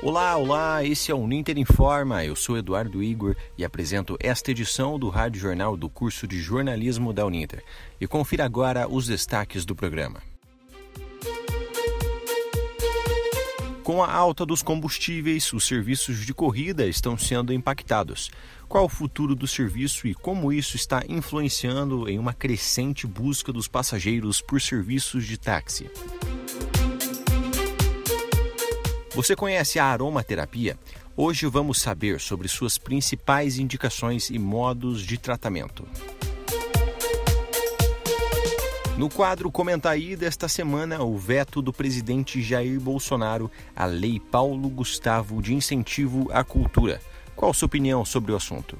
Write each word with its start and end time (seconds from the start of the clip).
Olá, 0.00 0.36
olá, 0.36 0.84
esse 0.84 1.10
é 1.10 1.14
o 1.14 1.26
Ninter 1.26 1.58
Informa. 1.58 2.24
Eu 2.24 2.36
sou 2.36 2.56
Eduardo 2.56 3.02
Igor 3.02 3.34
e 3.58 3.64
apresento 3.64 4.16
esta 4.20 4.52
edição 4.52 4.96
do 4.96 5.08
Rádio 5.08 5.40
Jornal 5.40 5.76
do 5.76 5.88
curso 5.88 6.24
de 6.24 6.40
jornalismo 6.40 7.12
da 7.12 7.26
Uninter. 7.26 7.64
E 8.00 8.06
confira 8.06 8.44
agora 8.44 8.88
os 8.88 9.08
destaques 9.08 9.64
do 9.64 9.74
programa. 9.74 10.22
Com 13.82 14.00
a 14.00 14.12
alta 14.12 14.46
dos 14.46 14.62
combustíveis, 14.62 15.52
os 15.52 15.66
serviços 15.66 16.24
de 16.24 16.32
corrida 16.32 16.86
estão 16.86 17.18
sendo 17.18 17.52
impactados. 17.52 18.30
Qual 18.68 18.84
o 18.84 18.88
futuro 18.88 19.34
do 19.34 19.48
serviço 19.48 20.06
e 20.06 20.14
como 20.14 20.52
isso 20.52 20.76
está 20.76 21.02
influenciando 21.08 22.08
em 22.08 22.20
uma 22.20 22.32
crescente 22.32 23.04
busca 23.04 23.52
dos 23.52 23.66
passageiros 23.66 24.40
por 24.40 24.60
serviços 24.60 25.26
de 25.26 25.36
táxi? 25.36 25.90
Você 29.18 29.34
conhece 29.34 29.80
a 29.80 29.84
aromaterapia? 29.86 30.78
Hoje 31.16 31.44
vamos 31.46 31.80
saber 31.80 32.20
sobre 32.20 32.46
suas 32.46 32.78
principais 32.78 33.58
indicações 33.58 34.30
e 34.30 34.38
modos 34.38 35.02
de 35.02 35.18
tratamento. 35.18 35.88
No 38.96 39.08
quadro 39.08 39.50
Comenta 39.50 39.90
aí 39.90 40.14
desta 40.14 40.46
semana, 40.46 41.02
o 41.02 41.18
veto 41.18 41.60
do 41.60 41.72
presidente 41.72 42.40
Jair 42.40 42.78
Bolsonaro 42.78 43.50
à 43.74 43.86
Lei 43.86 44.20
Paulo 44.20 44.68
Gustavo 44.68 45.42
de 45.42 45.52
Incentivo 45.52 46.30
à 46.32 46.44
Cultura. 46.44 47.00
Qual 47.34 47.52
sua 47.52 47.66
opinião 47.66 48.04
sobre 48.04 48.30
o 48.30 48.36
assunto? 48.36 48.78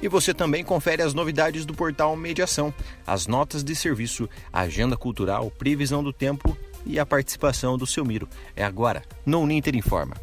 E 0.00 0.08
você 0.08 0.32
também 0.32 0.62
confere 0.64 1.02
as 1.02 1.12
novidades 1.12 1.66
do 1.66 1.74
portal 1.74 2.14
Mediação, 2.16 2.72
as 3.06 3.26
notas 3.26 3.64
de 3.64 3.74
serviço, 3.74 4.28
agenda 4.52 4.96
cultural, 4.96 5.50
previsão 5.50 6.02
do 6.02 6.12
tempo 6.12 6.56
e 6.86 6.98
a 6.98 7.06
participação 7.06 7.76
do 7.76 7.86
seu 7.86 8.04
Miro. 8.04 8.28
É 8.54 8.64
agora, 8.64 9.02
no 9.26 9.40
Uninter 9.40 9.74
Informa. 9.74 10.16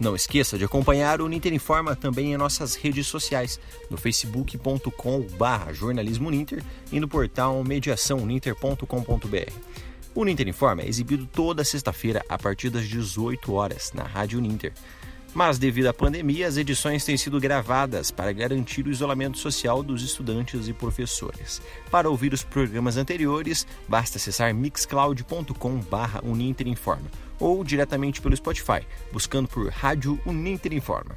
Não 0.00 0.16
esqueça 0.16 0.56
de 0.56 0.64
acompanhar 0.64 1.20
o 1.20 1.26
Uninter 1.26 1.52
Informa 1.52 1.94
também 1.94 2.32
em 2.32 2.36
nossas 2.38 2.74
redes 2.74 3.06
sociais, 3.06 3.60
no 3.90 3.98
facebook.com.br 3.98 5.72
jornalismo 5.74 6.30
e 6.90 6.98
no 6.98 7.06
portal 7.06 7.62
mediaçãouninter.com.br. 7.62 9.52
O 10.14 10.22
Uninter 10.22 10.48
Informa 10.48 10.80
é 10.82 10.88
exibido 10.88 11.26
toda 11.26 11.62
sexta-feira 11.64 12.24
a 12.30 12.38
partir 12.38 12.70
das 12.70 12.88
18 12.88 13.52
horas 13.52 13.92
na 13.92 14.04
Rádio 14.04 14.38
Uninter. 14.38 14.72
Mas, 15.32 15.58
devido 15.58 15.86
à 15.86 15.94
pandemia, 15.94 16.46
as 16.46 16.56
edições 16.56 17.04
têm 17.04 17.16
sido 17.16 17.38
gravadas 17.38 18.10
para 18.10 18.32
garantir 18.32 18.86
o 18.86 18.90
isolamento 18.90 19.38
social 19.38 19.82
dos 19.82 20.02
estudantes 20.02 20.66
e 20.66 20.72
professores. 20.72 21.62
Para 21.90 22.10
ouvir 22.10 22.32
os 22.32 22.42
programas 22.42 22.96
anteriores, 22.96 23.66
basta 23.88 24.18
acessar 24.18 24.52
mixcloud.com/barra 24.52 26.20
Uninterinforma 26.24 27.08
ou 27.38 27.64
diretamente 27.64 28.20
pelo 28.20 28.36
Spotify, 28.36 28.86
buscando 29.12 29.48
por 29.48 29.68
Rádio 29.68 30.20
Uninter 30.26 30.72
Informa. 30.74 31.16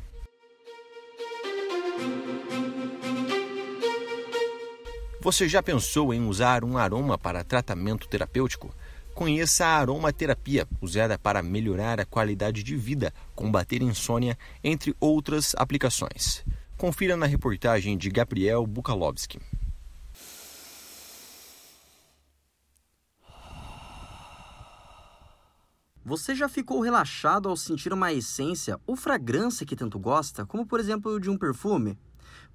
Você 5.20 5.48
já 5.48 5.64
pensou 5.64 6.14
em 6.14 6.28
usar 6.28 6.66
um 6.66 6.78
aroma 6.78 7.18
para 7.18 7.46
tratamento 7.46 8.10
terapêutico? 8.10 8.76
Conheça 9.14 9.66
a 9.66 9.78
aromaterapia, 9.78 10.68
usada 10.82 11.20
para 11.20 11.44
melhorar 11.44 12.00
a 12.00 12.06
qualidade 12.06 12.64
de 12.64 12.76
vida, 12.76 13.14
combater 13.36 13.84
insônia, 13.84 14.36
entre 14.64 14.96
outras 15.00 15.54
aplicações. 15.56 16.44
Confira 16.76 17.16
na 17.16 17.28
reportagem 17.28 17.96
de 17.96 18.10
Gabriel 18.10 18.66
Bukalovski. 18.66 19.40
Você 26.04 26.36
já 26.36 26.50
ficou 26.50 26.82
relaxado 26.82 27.48
ao 27.48 27.56
sentir 27.56 27.94
uma 27.94 28.12
essência 28.12 28.80
ou 28.86 28.96
fragrância 28.96 29.66
que 29.66 29.76
tanto 29.76 30.00
gosta, 30.00 30.46
como 30.46 30.66
por 30.66 30.80
exemplo 30.80 31.20
de 31.20 31.30
um 31.30 31.38
perfume? 31.38 31.98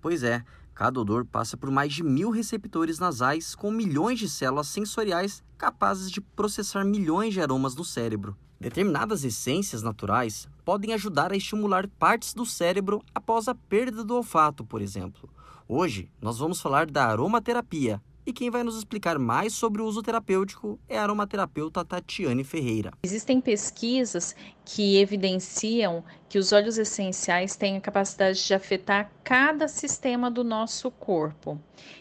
Pois 0.02 0.22
é, 0.22 0.44
Cada 0.78 1.00
odor 1.00 1.24
passa 1.24 1.56
por 1.56 1.72
mais 1.72 1.92
de 1.92 2.04
mil 2.04 2.30
receptores 2.30 3.00
nasais 3.00 3.52
com 3.52 3.68
milhões 3.68 4.16
de 4.16 4.28
células 4.28 4.68
sensoriais 4.68 5.42
capazes 5.58 6.08
de 6.08 6.20
processar 6.20 6.84
milhões 6.84 7.34
de 7.34 7.40
aromas 7.40 7.74
no 7.74 7.84
cérebro. 7.84 8.36
Determinadas 8.60 9.24
essências 9.24 9.82
naturais 9.82 10.48
podem 10.64 10.94
ajudar 10.94 11.32
a 11.32 11.36
estimular 11.36 11.88
partes 11.98 12.32
do 12.32 12.46
cérebro 12.46 13.02
após 13.12 13.48
a 13.48 13.56
perda 13.56 14.04
do 14.04 14.14
olfato, 14.14 14.64
por 14.64 14.80
exemplo. 14.80 15.28
Hoje, 15.66 16.08
nós 16.22 16.38
vamos 16.38 16.60
falar 16.60 16.88
da 16.88 17.06
aromaterapia, 17.06 18.00
e 18.28 18.32
quem 18.32 18.50
vai 18.50 18.62
nos 18.62 18.76
explicar 18.76 19.18
mais 19.18 19.54
sobre 19.54 19.80
o 19.80 19.86
uso 19.86 20.02
terapêutico 20.02 20.78
é 20.86 20.98
a 20.98 21.02
aromaterapeuta 21.02 21.82
Tatiane 21.82 22.44
Ferreira. 22.44 22.92
Existem 23.02 23.40
pesquisas 23.40 24.36
que 24.66 24.98
evidenciam 24.98 26.04
que 26.28 26.38
os 26.38 26.52
óleos 26.52 26.76
essenciais 26.76 27.56
têm 27.56 27.78
a 27.78 27.80
capacidade 27.80 28.46
de 28.46 28.52
afetar 28.52 29.10
cada 29.24 29.66
sistema 29.66 30.30
do 30.30 30.44
nosso 30.44 30.90
corpo. 30.90 31.58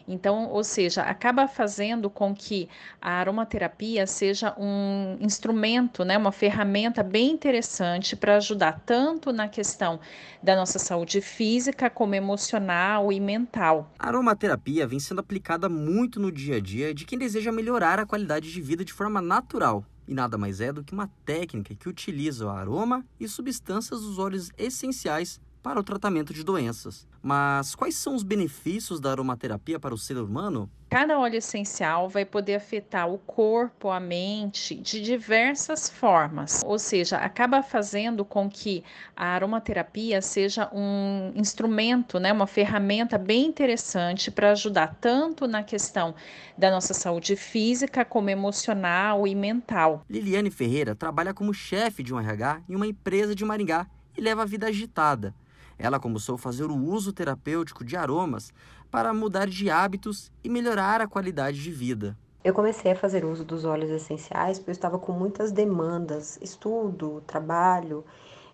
Então, 0.07 0.49
ou 0.49 0.63
seja, 0.63 1.03
acaba 1.03 1.47
fazendo 1.47 2.09
com 2.09 2.35
que 2.35 2.67
a 3.01 3.11
aromaterapia 3.11 4.05
seja 4.05 4.53
um 4.57 5.17
instrumento, 5.21 6.03
né, 6.03 6.17
uma 6.17 6.31
ferramenta 6.31 7.03
bem 7.03 7.31
interessante 7.31 8.15
para 8.15 8.37
ajudar 8.37 8.81
tanto 8.85 9.31
na 9.31 9.47
questão 9.47 9.99
da 10.41 10.55
nossa 10.55 10.79
saúde 10.79 11.21
física 11.21 11.89
como 11.89 12.15
emocional 12.15 13.11
e 13.11 13.19
mental. 13.19 13.91
A 13.97 14.07
aromaterapia 14.07 14.87
vem 14.87 14.99
sendo 14.99 15.19
aplicada 15.19 15.69
muito 15.69 16.19
no 16.19 16.31
dia 16.31 16.57
a 16.57 16.59
dia 16.59 16.93
de 16.93 17.05
quem 17.05 17.17
deseja 17.17 17.51
melhorar 17.51 17.99
a 17.99 18.05
qualidade 18.05 18.51
de 18.51 18.61
vida 18.61 18.83
de 18.83 18.93
forma 18.93 19.21
natural 19.21 19.85
e 20.07 20.13
nada 20.13 20.37
mais 20.37 20.61
é 20.61 20.71
do 20.71 20.83
que 20.83 20.93
uma 20.93 21.07
técnica 21.25 21.75
que 21.75 21.89
utiliza 21.89 22.45
o 22.45 22.49
aroma 22.49 23.05
e 23.19 23.27
substâncias 23.27 24.01
dos 24.01 24.17
óleos 24.17 24.49
essenciais 24.57 25.39
para 25.67 25.81
o 25.81 25.83
tratamento 25.83 26.33
de 26.33 26.45
doenças. 26.45 27.05
Mas 27.21 27.75
quais 27.75 27.93
são 27.97 28.15
os 28.15 28.23
benefícios 28.23 29.01
da 29.01 29.11
aromaterapia 29.11 29.77
para 29.77 29.93
o 29.93 29.97
ser 29.97 30.15
humano? 30.15 30.71
Cada 30.89 31.19
óleo 31.19 31.35
essencial 31.35 32.07
vai 32.07 32.23
poder 32.23 32.55
afetar 32.55 33.09
o 33.09 33.17
corpo, 33.17 33.89
a 33.89 33.99
mente 33.99 34.75
de 34.75 35.01
diversas 35.01 35.89
formas, 35.89 36.63
ou 36.65 36.79
seja, 36.79 37.17
acaba 37.17 37.61
fazendo 37.61 38.23
com 38.23 38.49
que 38.49 38.81
a 39.13 39.25
aromaterapia 39.25 40.21
seja 40.21 40.69
um 40.73 41.33
instrumento, 41.35 42.17
né, 42.17 42.31
uma 42.31 42.47
ferramenta 42.47 43.17
bem 43.17 43.45
interessante 43.45 44.31
para 44.31 44.51
ajudar 44.51 44.95
tanto 45.01 45.49
na 45.49 45.63
questão 45.63 46.15
da 46.57 46.71
nossa 46.71 46.93
saúde 46.93 47.35
física 47.35 48.05
como 48.05 48.29
emocional 48.29 49.27
e 49.27 49.35
mental. 49.35 50.05
Liliane 50.09 50.49
Ferreira 50.49 50.95
trabalha 50.95 51.33
como 51.33 51.53
chefe 51.53 52.01
de 52.01 52.13
um 52.13 52.19
RH 52.21 52.61
em 52.69 52.75
uma 52.77 52.87
empresa 52.87 53.35
de 53.35 53.43
Maringá 53.43 53.85
e 54.17 54.21
leva 54.21 54.43
a 54.43 54.45
vida 54.45 54.67
agitada. 54.67 55.35
Ela 55.79 55.99
começou 55.99 56.35
a 56.35 56.39
fazer 56.39 56.65
o 56.65 56.75
uso 56.75 57.13
terapêutico 57.13 57.85
de 57.85 57.95
aromas 57.95 58.51
para 58.89 59.13
mudar 59.13 59.47
de 59.47 59.69
hábitos 59.69 60.31
e 60.43 60.49
melhorar 60.49 61.01
a 61.01 61.07
qualidade 61.07 61.61
de 61.61 61.71
vida. 61.71 62.17
Eu 62.43 62.53
comecei 62.53 62.91
a 62.91 62.95
fazer 62.95 63.25
uso 63.25 63.43
dos 63.43 63.65
óleos 63.65 63.91
essenciais 63.91 64.57
porque 64.57 64.71
eu 64.71 64.73
estava 64.73 64.97
com 64.97 65.11
muitas 65.11 65.51
demandas, 65.51 66.39
estudo, 66.41 67.21
trabalho, 67.27 68.05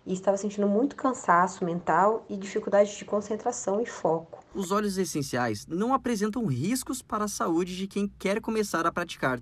e 0.06 0.12
estava 0.12 0.36
sentindo 0.36 0.68
muito 0.68 0.96
cansaço 0.96 1.64
mental 1.64 2.24
e 2.28 2.36
dificuldade 2.36 2.96
de 2.96 3.04
concentração 3.04 3.80
e 3.80 3.86
foco. 3.86 4.40
Os 4.54 4.70
óleos 4.70 4.98
essenciais 4.98 5.66
não 5.66 5.94
apresentam 5.94 6.44
riscos 6.46 7.00
para 7.00 7.24
a 7.24 7.28
saúde 7.28 7.76
de 7.76 7.86
quem 7.86 8.06
quer 8.18 8.40
começar 8.40 8.86
a 8.86 8.92
praticar 8.92 9.40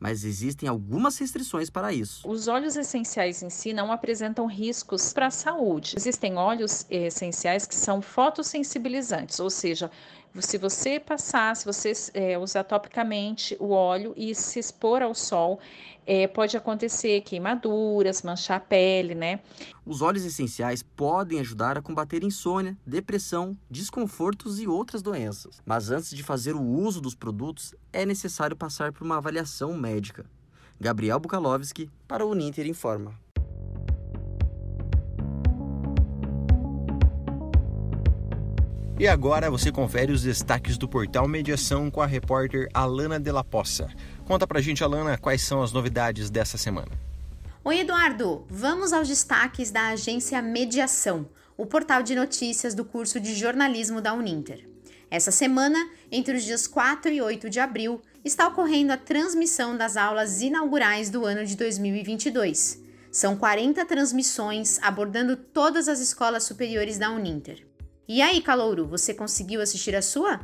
mas 0.00 0.24
existem 0.24 0.68
algumas 0.68 1.18
restrições 1.18 1.70
para 1.70 1.92
isso. 1.92 2.28
Os 2.28 2.48
óleos 2.48 2.76
essenciais 2.76 3.42
em 3.42 3.50
si 3.50 3.72
não 3.72 3.90
apresentam 3.90 4.46
riscos 4.46 5.12
para 5.12 5.26
a 5.26 5.30
saúde. 5.30 5.94
Existem 5.96 6.36
óleos 6.36 6.86
essenciais 6.88 7.66
que 7.66 7.74
são 7.74 8.00
fotossensibilizantes, 8.00 9.40
ou 9.40 9.50
seja, 9.50 9.90
se 10.40 10.58
você 10.58 11.00
passar, 11.00 11.54
se 11.56 11.64
você 11.64 11.92
é, 12.14 12.38
usar 12.38 12.64
topicamente 12.64 13.56
o 13.58 13.70
óleo 13.70 14.14
e 14.16 14.34
se 14.34 14.58
expor 14.58 15.02
ao 15.02 15.14
sol, 15.14 15.58
é, 16.06 16.26
pode 16.26 16.56
acontecer 16.56 17.20
queimaduras, 17.20 18.22
manchar 18.22 18.56
a 18.56 18.60
pele, 18.60 19.14
né? 19.14 19.40
Os 19.84 20.00
óleos 20.00 20.24
essenciais 20.24 20.82
podem 20.82 21.40
ajudar 21.40 21.76
a 21.76 21.82
combater 21.82 22.24
insônia, 22.24 22.76
depressão, 22.86 23.56
desconfortos 23.70 24.58
e 24.58 24.66
outras 24.66 25.02
doenças. 25.02 25.60
Mas 25.66 25.90
antes 25.90 26.10
de 26.10 26.22
fazer 26.22 26.54
o 26.54 26.62
uso 26.62 27.00
dos 27.00 27.14
produtos, 27.14 27.74
é 27.92 28.06
necessário 28.06 28.56
passar 28.56 28.92
por 28.92 29.04
uma 29.04 29.18
avaliação 29.18 29.74
médica. 29.74 30.24
Gabriel 30.80 31.18
Bukalovski, 31.18 31.90
para 32.06 32.24
o 32.24 32.30
Uninter 32.30 32.66
Informa. 32.66 33.12
E 38.98 39.06
agora 39.06 39.48
você 39.48 39.70
confere 39.70 40.10
os 40.10 40.22
destaques 40.22 40.76
do 40.76 40.88
portal 40.88 41.28
Mediação 41.28 41.88
com 41.88 42.02
a 42.02 42.06
repórter 42.06 42.68
Alana 42.74 43.20
Della 43.20 43.44
Poça. 43.44 43.86
Conta 44.24 44.44
pra 44.44 44.60
gente, 44.60 44.82
Alana, 44.82 45.16
quais 45.16 45.40
são 45.40 45.62
as 45.62 45.70
novidades 45.70 46.30
dessa 46.30 46.58
semana. 46.58 46.90
Oi, 47.62 47.78
Eduardo! 47.78 48.44
Vamos 48.50 48.92
aos 48.92 49.06
destaques 49.06 49.70
da 49.70 49.90
agência 49.90 50.42
Mediação, 50.42 51.28
o 51.56 51.64
portal 51.64 52.02
de 52.02 52.16
notícias 52.16 52.74
do 52.74 52.84
curso 52.84 53.20
de 53.20 53.36
jornalismo 53.36 54.00
da 54.00 54.12
Uninter. 54.12 54.68
Essa 55.08 55.30
semana, 55.30 55.78
entre 56.10 56.36
os 56.36 56.42
dias 56.42 56.66
4 56.66 57.12
e 57.12 57.22
8 57.22 57.48
de 57.48 57.60
abril, 57.60 58.02
está 58.24 58.48
ocorrendo 58.48 58.92
a 58.92 58.96
transmissão 58.96 59.76
das 59.76 59.96
aulas 59.96 60.42
inaugurais 60.42 61.08
do 61.08 61.24
ano 61.24 61.46
de 61.46 61.56
2022. 61.56 62.82
São 63.12 63.36
40 63.36 63.86
transmissões 63.86 64.80
abordando 64.82 65.36
todas 65.36 65.86
as 65.86 66.00
escolas 66.00 66.42
superiores 66.42 66.98
da 66.98 67.12
Uninter. 67.12 67.68
E 68.10 68.22
aí, 68.22 68.40
Calouro, 68.40 68.86
você 68.86 69.12
conseguiu 69.12 69.60
assistir 69.60 69.94
a 69.94 70.00
sua? 70.00 70.40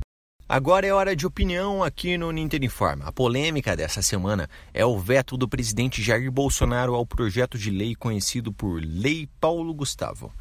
Agora 0.48 0.86
é 0.86 0.94
hora 0.94 1.16
de 1.16 1.26
opinião 1.26 1.84
aqui 1.84 2.16
no 2.16 2.32
Ninter 2.32 2.64
Informa. 2.64 3.06
A 3.06 3.12
polêmica 3.12 3.76
dessa 3.76 4.04
semana 4.04 4.48
é 4.72 4.86
o 4.86 5.00
veto 5.00 5.36
do 5.36 5.50
presidente 5.50 6.04
Jair 6.04 6.32
Bolsonaro 6.32 6.94
ao 6.94 7.06
projeto 7.06 7.58
de 7.58 7.72
lei 7.72 7.96
conhecido 7.96 8.54
por 8.54 8.80
Lei 8.80 9.28
Paulo 9.42 9.74
Gustavo. 9.74 10.32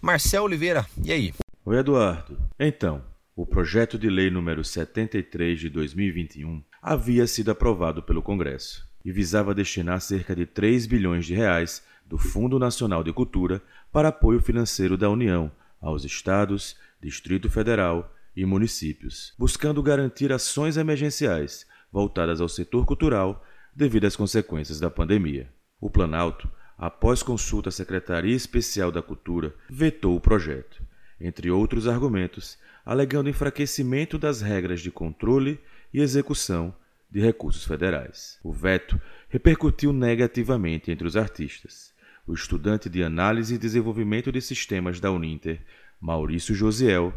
Marcel 0.00 0.42
Oliveira, 0.42 0.84
e 1.00 1.12
aí? 1.12 1.32
Oi, 1.64 1.78
Eduardo. 1.78 2.36
Então, 2.58 3.02
o 3.40 3.46
projeto 3.46 3.98
de 3.98 4.10
lei 4.10 4.30
número 4.30 4.62
73 4.62 5.58
de 5.58 5.70
2021 5.70 6.62
havia 6.82 7.26
sido 7.26 7.50
aprovado 7.50 8.02
pelo 8.02 8.20
Congresso 8.20 8.86
e 9.02 9.10
visava 9.10 9.54
destinar 9.54 9.98
cerca 10.02 10.36
de 10.36 10.44
3 10.44 10.84
bilhões 10.84 11.24
de 11.24 11.32
reais 11.32 11.82
do 12.04 12.18
Fundo 12.18 12.58
Nacional 12.58 13.02
de 13.02 13.14
Cultura 13.14 13.62
para 13.90 14.08
apoio 14.08 14.42
financeiro 14.42 14.94
da 14.94 15.08
União 15.08 15.50
aos 15.80 16.04
estados, 16.04 16.76
Distrito 17.00 17.48
Federal 17.48 18.14
e 18.36 18.44
municípios, 18.44 19.32
buscando 19.38 19.82
garantir 19.82 20.30
ações 20.34 20.76
emergenciais 20.76 21.66
voltadas 21.90 22.42
ao 22.42 22.48
setor 22.48 22.84
cultural 22.84 23.42
devido 23.74 24.04
às 24.04 24.16
consequências 24.16 24.78
da 24.78 24.90
pandemia. 24.90 25.50
O 25.80 25.88
Planalto, 25.88 26.46
após 26.76 27.22
consulta 27.22 27.70
à 27.70 27.72
Secretaria 27.72 28.36
Especial 28.36 28.92
da 28.92 29.00
Cultura, 29.00 29.54
vetou 29.66 30.14
o 30.14 30.20
projeto, 30.20 30.79
entre 31.20 31.50
outros 31.50 31.86
argumentos, 31.86 32.58
alegando 32.84 33.28
enfraquecimento 33.28 34.18
das 34.18 34.40
regras 34.40 34.80
de 34.80 34.90
controle 34.90 35.60
e 35.92 36.00
execução 36.00 36.74
de 37.10 37.20
recursos 37.20 37.64
federais. 37.64 38.38
O 38.42 38.52
veto 38.52 39.00
repercutiu 39.28 39.92
negativamente 39.92 40.90
entre 40.90 41.06
os 41.06 41.16
artistas. 41.16 41.92
O 42.26 42.32
estudante 42.32 42.88
de 42.88 43.02
Análise 43.02 43.54
e 43.54 43.58
Desenvolvimento 43.58 44.30
de 44.30 44.40
Sistemas 44.40 45.00
da 45.00 45.10
Uninter, 45.10 45.60
Maurício 46.00 46.54
Josiel, 46.54 47.12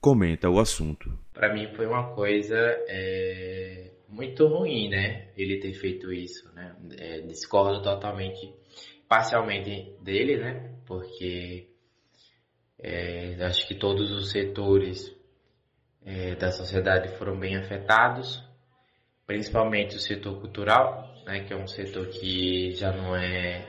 comenta 0.00 0.50
o 0.50 0.60
assunto. 0.60 1.18
Para 1.32 1.54
mim 1.54 1.68
foi 1.74 1.86
uma 1.86 2.12
coisa 2.14 2.56
é, 2.88 3.92
muito 4.08 4.46
ruim, 4.46 4.90
né? 4.90 5.28
Ele 5.36 5.58
ter 5.58 5.72
feito 5.72 6.12
isso, 6.12 6.52
né? 6.54 6.76
É, 6.98 7.20
discordo 7.20 7.82
totalmente, 7.82 8.52
parcialmente 9.08 9.94
dele, 10.02 10.36
né? 10.36 10.70
Porque 10.84 11.71
é, 12.82 13.36
acho 13.44 13.66
que 13.68 13.76
todos 13.76 14.10
os 14.10 14.32
setores 14.32 15.14
é, 16.04 16.34
da 16.34 16.50
sociedade 16.50 17.16
foram 17.16 17.38
bem 17.38 17.56
afetados, 17.56 18.42
principalmente 19.24 19.94
o 19.94 20.00
setor 20.00 20.40
cultural, 20.40 21.08
né, 21.24 21.44
que 21.44 21.52
é 21.52 21.56
um 21.56 21.68
setor 21.68 22.08
que 22.08 22.72
já 22.72 22.90
não 22.90 23.14
é, 23.14 23.64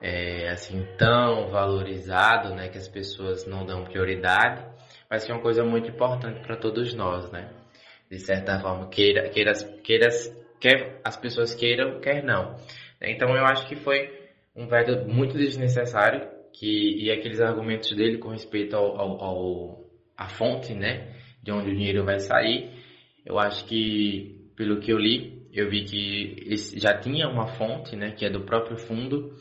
é, 0.00 0.48
assim 0.50 0.86
tão 0.96 1.48
valorizado, 1.48 2.54
né, 2.54 2.68
que 2.68 2.78
as 2.78 2.86
pessoas 2.86 3.44
não 3.46 3.66
dão 3.66 3.82
prioridade, 3.82 4.64
mas 5.10 5.24
que 5.24 5.32
é 5.32 5.34
uma 5.34 5.42
coisa 5.42 5.64
muito 5.64 5.90
importante 5.90 6.40
para 6.40 6.56
todos 6.56 6.94
nós, 6.94 7.30
né? 7.32 7.50
De 8.10 8.18
certa 8.18 8.58
forma, 8.60 8.88
queira, 8.88 9.28
queira, 9.28 9.52
queira, 9.82 10.08
quer 10.60 11.00
as 11.04 11.16
pessoas 11.16 11.54
queiram, 11.54 12.00
quer 12.00 12.22
não. 12.22 12.56
Então 13.00 13.34
eu 13.34 13.44
acho 13.44 13.66
que 13.66 13.76
foi 13.76 14.30
um 14.54 14.66
veto 14.66 15.06
muito 15.06 15.36
desnecessário 15.36 16.37
que 16.58 17.04
e 17.04 17.10
aqueles 17.10 17.40
argumentos 17.40 17.94
dele 17.94 18.18
com 18.18 18.30
respeito 18.30 18.74
ao, 18.74 19.00
ao, 19.00 19.22
ao 19.22 19.88
a 20.16 20.28
fonte, 20.28 20.74
né, 20.74 21.14
de 21.40 21.52
onde 21.52 21.70
o 21.70 21.74
dinheiro 21.74 22.04
vai 22.04 22.18
sair, 22.18 22.70
eu 23.24 23.38
acho 23.38 23.64
que 23.66 24.50
pelo 24.56 24.80
que 24.80 24.92
eu 24.92 24.98
li, 24.98 25.46
eu 25.52 25.70
vi 25.70 25.84
que 25.84 26.56
já 26.76 26.98
tinha 26.98 27.28
uma 27.28 27.46
fonte, 27.46 27.94
né, 27.94 28.10
que 28.10 28.24
é 28.24 28.30
do 28.30 28.40
próprio 28.40 28.76
Fundo 28.76 29.32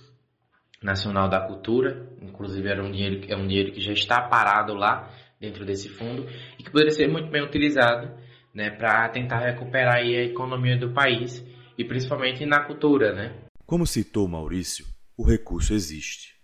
Nacional 0.82 1.28
da 1.28 1.42
Cultura, 1.42 2.08
inclusive 2.22 2.70
era 2.70 2.84
um 2.84 2.92
dinheiro 2.92 3.26
é 3.28 3.36
um 3.36 3.48
dinheiro 3.48 3.72
que 3.72 3.82
já 3.82 3.94
está 3.94 4.22
parado 4.22 4.76
lá 4.76 5.12
dentro 5.40 5.66
desse 5.66 5.90
fundo 5.90 6.28
e 6.60 6.64
que 6.64 6.70
poderia 6.70 6.92
ser 6.92 7.08
muito 7.08 7.32
bem 7.32 7.44
utilizado, 7.44 8.16
né, 8.54 8.70
para 8.70 9.10
tentar 9.10 9.40
recuperar 9.40 9.96
a 9.96 10.04
economia 10.04 10.78
do 10.78 10.94
país 10.94 11.44
e 11.76 11.84
principalmente 11.84 12.46
na 12.46 12.64
cultura, 12.64 13.14
né? 13.14 13.36
Como 13.66 13.88
citou 13.88 14.28
Maurício, 14.28 14.86
o 15.18 15.24
recurso 15.24 15.74
existe 15.74 16.37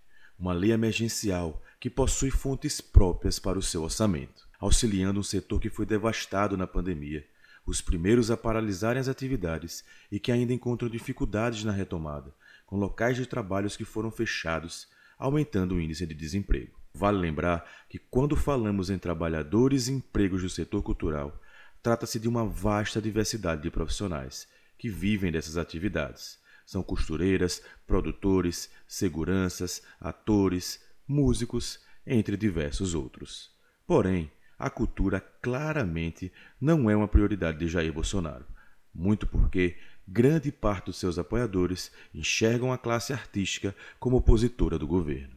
uma 0.44 0.51
lei 0.51 0.74
emergencial 0.74 1.64
que 1.80 1.90
possui 1.90 2.30
fontes 2.30 2.81
próprias 2.81 3.40
para 3.40 3.57
o 3.57 3.62
seu 3.62 3.81
orçamento, 3.83 4.45
auxiliando 4.59 5.18
um 5.18 5.23
setor 5.23 5.57
que 5.57 5.69
foi 5.69 5.85
devastado 5.85 6.57
na 6.57 6.68
pandemia, 6.68 7.26
os 7.66 7.80
primeiros 7.80 8.30
a 8.30 8.35
paralisarem 8.35 9.00
as 9.00 9.07
atividades 9.07 9.85
e 10.12 10.19
que 10.19 10.33
ainda 10.33 10.52
encontram 10.52 10.90
dificuldades 10.90 11.64
na 11.64 11.71
retomada, 11.71 12.35
com 12.66 12.76
locais 12.76 13.16
de 13.16 13.26
trabalhos 13.26 13.78
que 13.78 13.85
foram 13.85 14.12
fechados, 14.12 14.90
aumentando 15.18 15.76
o 15.76 15.80
índice 15.80 16.06
de 16.06 16.14
desemprego. 16.14 16.78
Vale 16.94 17.19
lembrar 17.19 17.66
que, 17.88 17.97
quando 17.97 18.35
falamos 18.35 18.90
em 18.90 18.97
trabalhadores 18.97 19.88
e 19.88 19.94
empregos 19.94 20.42
do 20.42 20.50
setor 20.50 20.83
cultural, 20.83 21.42
trata-se 21.81 22.19
de 22.19 22.28
uma 22.28 22.44
vasta 22.45 23.02
diversidade 23.02 23.62
de 23.62 23.71
profissionais 23.71 24.45
que 24.78 24.90
vivem 24.90 25.31
dessas 25.31 25.56
atividades 25.56 26.43
são 26.66 26.82
costureiras, 26.84 27.62
produtores, 27.86 28.70
seguranças, 28.88 29.82
atores, 30.00 30.84
músicos, 31.08 31.80
entre 32.06 32.36
diversos 32.36 32.94
outros. 32.94 33.52
Porém, 33.86 34.32
a 34.58 34.70
cultura 34.70 35.20
claramente 35.20 36.32
não 36.60 36.90
é 36.90 36.96
uma 36.96 37.08
prioridade 37.08 37.60
de 37.60 37.68
Jair 37.68 37.92
Bolsonaro, 37.92 38.46
muito 38.94 39.28
porque 39.28 39.78
grande 40.08 40.52
parte 40.52 40.86
dos 40.86 40.98
seus 40.98 41.18
apoiadores 41.18 41.92
enxergam 42.14 42.72
a 42.72 42.78
classe 42.78 43.14
artística 43.14 43.76
como 44.00 44.18
opositora 44.18 44.78
do 44.78 44.88
governo. 44.88 45.36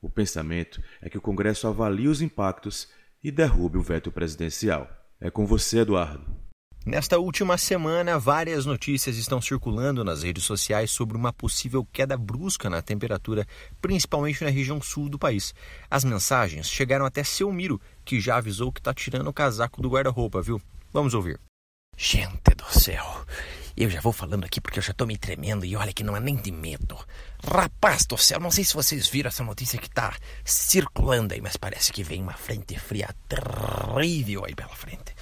O 0.00 0.08
pensamento 0.08 0.82
é 1.00 1.08
que 1.08 1.18
o 1.18 1.20
Congresso 1.20 1.66
avalie 1.66 2.08
os 2.08 2.22
impactos 2.22 2.88
e 3.22 3.30
derrube 3.30 3.78
o 3.78 3.82
veto 3.82 4.12
presidencial. 4.12 4.88
É 5.20 5.30
com 5.30 5.46
você, 5.46 5.78
Eduardo. 5.80 6.45
Nesta 6.86 7.18
última 7.18 7.58
semana, 7.58 8.16
várias 8.16 8.64
notícias 8.64 9.16
estão 9.16 9.42
circulando 9.42 10.04
nas 10.04 10.22
redes 10.22 10.44
sociais 10.44 10.88
sobre 10.88 11.16
uma 11.16 11.32
possível 11.32 11.84
queda 11.92 12.16
brusca 12.16 12.70
na 12.70 12.80
temperatura, 12.80 13.44
principalmente 13.82 14.44
na 14.44 14.50
região 14.50 14.80
sul 14.80 15.08
do 15.08 15.18
país. 15.18 15.52
As 15.90 16.04
mensagens 16.04 16.70
chegaram 16.70 17.04
até 17.04 17.24
seu 17.24 17.52
Miro, 17.52 17.80
que 18.04 18.20
já 18.20 18.36
avisou 18.36 18.70
que 18.70 18.78
está 18.78 18.94
tirando 18.94 19.26
o 19.26 19.32
casaco 19.32 19.82
do 19.82 19.90
guarda-roupa, 19.90 20.40
viu? 20.40 20.62
Vamos 20.92 21.12
ouvir. 21.12 21.40
Gente 21.96 22.54
do 22.54 22.78
céu, 22.78 23.04
eu 23.76 23.90
já 23.90 24.00
vou 24.00 24.12
falando 24.12 24.44
aqui 24.44 24.60
porque 24.60 24.78
eu 24.78 24.82
já 24.82 24.92
tô 24.92 25.06
me 25.06 25.18
tremendo 25.18 25.64
e 25.64 25.74
olha 25.74 25.92
que 25.92 26.04
não 26.04 26.16
é 26.16 26.20
nem 26.20 26.36
de 26.36 26.52
medo. 26.52 26.96
Rapaz 27.44 28.06
do 28.06 28.16
céu, 28.16 28.38
não 28.38 28.52
sei 28.52 28.62
se 28.62 28.74
vocês 28.74 29.08
viram 29.08 29.28
essa 29.28 29.42
notícia 29.42 29.78
que 29.78 29.90
tá 29.90 30.14
circulando 30.44 31.34
aí, 31.34 31.40
mas 31.40 31.56
parece 31.56 31.92
que 31.92 32.04
vem 32.04 32.22
uma 32.22 32.34
frente 32.34 32.78
fria 32.78 33.12
terrível 33.28 34.44
aí 34.44 34.54
pela 34.54 34.76
frente. 34.76 35.16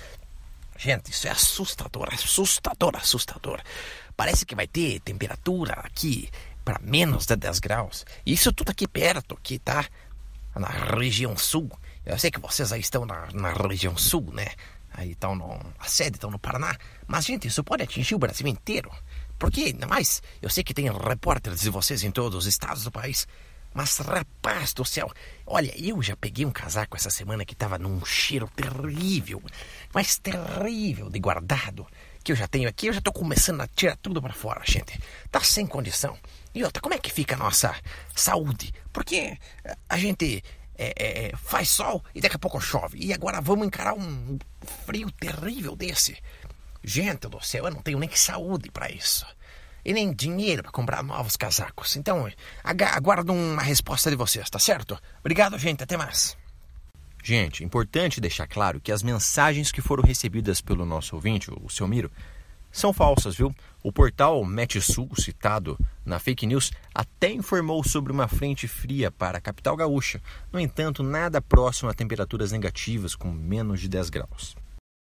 Gente, 0.84 1.12
isso 1.12 1.26
é 1.26 1.30
assustador, 1.30 2.12
assustador, 2.12 2.94
assustador. 2.94 3.58
Parece 4.14 4.44
que 4.44 4.54
vai 4.54 4.66
ter 4.66 5.00
temperatura 5.00 5.72
aqui 5.80 6.28
para 6.62 6.78
menos 6.82 7.24
de 7.24 7.34
10 7.36 7.58
graus. 7.58 8.04
Isso 8.26 8.52
tudo 8.52 8.68
aqui 8.68 8.86
perto, 8.86 9.34
aqui, 9.34 9.58
tá? 9.58 9.86
na 10.54 10.68
região 10.68 11.34
sul. 11.38 11.70
Eu 12.04 12.18
sei 12.18 12.30
que 12.30 12.38
vocês 12.38 12.70
aí 12.70 12.80
estão 12.80 13.06
na, 13.06 13.28
na 13.32 13.50
região 13.52 13.96
sul, 13.96 14.30
né? 14.34 14.48
Aí 14.92 15.12
estão 15.12 15.34
no. 15.34 15.58
A 15.78 15.88
sede 15.88 16.18
estão 16.18 16.30
no 16.30 16.38
Paraná. 16.38 16.76
Mas, 17.06 17.24
gente, 17.24 17.48
isso 17.48 17.64
pode 17.64 17.82
atingir 17.82 18.14
o 18.14 18.18
Brasil 18.18 18.46
inteiro. 18.46 18.90
Porque, 19.38 19.62
ainda 19.62 19.86
mais, 19.86 20.22
eu 20.42 20.50
sei 20.50 20.62
que 20.62 20.74
tem 20.74 20.90
repórteres 20.92 21.62
de 21.62 21.70
vocês 21.70 22.04
em 22.04 22.10
todos 22.10 22.40
os 22.40 22.46
estados 22.46 22.84
do 22.84 22.92
país. 22.92 23.26
Mas, 23.74 23.98
rapaz 23.98 24.72
do 24.72 24.84
céu, 24.84 25.12
olha, 25.44 25.74
eu 25.76 26.00
já 26.00 26.14
peguei 26.14 26.46
um 26.46 26.52
casaco 26.52 26.96
essa 26.96 27.10
semana 27.10 27.44
que 27.44 27.56
tava 27.56 27.76
num 27.76 28.04
cheiro 28.04 28.48
terrível, 28.54 29.42
mas 29.92 30.16
terrível 30.16 31.10
de 31.10 31.18
guardado, 31.18 31.84
que 32.22 32.30
eu 32.30 32.36
já 32.36 32.46
tenho 32.46 32.68
aqui, 32.68 32.86
eu 32.86 32.92
já 32.92 33.00
tô 33.00 33.12
começando 33.12 33.60
a 33.60 33.66
tirar 33.66 33.96
tudo 33.96 34.22
para 34.22 34.32
fora, 34.32 34.62
gente. 34.64 34.96
Tá 35.28 35.40
sem 35.40 35.66
condição. 35.66 36.16
E 36.54 36.62
outra, 36.62 36.80
como 36.80 36.94
é 36.94 36.98
que 36.98 37.10
fica 37.10 37.34
a 37.34 37.38
nossa 37.38 37.74
saúde? 38.14 38.72
Porque 38.92 39.36
a 39.88 39.98
gente 39.98 40.44
é, 40.78 41.32
é, 41.32 41.36
faz 41.36 41.68
sol 41.68 42.02
e 42.14 42.20
daqui 42.20 42.36
a 42.36 42.38
pouco 42.38 42.60
chove. 42.60 42.96
E 43.04 43.12
agora 43.12 43.40
vamos 43.40 43.66
encarar 43.66 43.94
um 43.94 44.38
frio 44.86 45.10
terrível 45.10 45.74
desse. 45.74 46.16
Gente 46.82 47.26
do 47.28 47.44
céu, 47.44 47.64
eu 47.64 47.72
não 47.72 47.82
tenho 47.82 47.98
nem 47.98 48.14
saúde 48.14 48.70
para 48.70 48.88
isso 48.88 49.26
e 49.84 49.92
nem 49.92 50.12
dinheiro 50.12 50.62
para 50.62 50.72
comprar 50.72 51.02
novos 51.02 51.36
casacos. 51.36 51.96
Então, 51.96 52.28
aguardo 52.62 53.32
uma 53.32 53.62
resposta 53.62 54.10
de 54.10 54.16
vocês, 54.16 54.48
tá 54.48 54.58
certo? 54.58 54.98
Obrigado, 55.20 55.58
gente. 55.58 55.82
Até 55.82 55.96
mais. 55.96 56.36
Gente, 57.22 57.64
importante 57.64 58.20
deixar 58.20 58.46
claro 58.46 58.80
que 58.80 58.92
as 58.92 59.02
mensagens 59.02 59.72
que 59.72 59.80
foram 59.80 60.02
recebidas 60.02 60.60
pelo 60.60 60.84
nosso 60.84 61.14
ouvinte, 61.16 61.50
o 61.50 61.70
seu 61.70 61.88
Miro, 61.88 62.10
são 62.70 62.92
falsas, 62.92 63.36
viu? 63.36 63.54
O 63.82 63.92
portal 63.92 64.44
Metsul, 64.44 65.08
citado 65.16 65.78
na 66.04 66.18
fake 66.18 66.44
news, 66.44 66.72
até 66.92 67.30
informou 67.30 67.84
sobre 67.84 68.12
uma 68.12 68.26
frente 68.26 68.66
fria 68.66 69.10
para 69.10 69.38
a 69.38 69.40
capital 69.40 69.76
gaúcha. 69.76 70.20
No 70.52 70.58
entanto, 70.58 71.02
nada 71.02 71.40
próximo 71.40 71.88
a 71.88 71.94
temperaturas 71.94 72.50
negativas 72.50 73.14
com 73.14 73.30
menos 73.30 73.80
de 73.80 73.88
10 73.88 74.10
graus. 74.10 74.56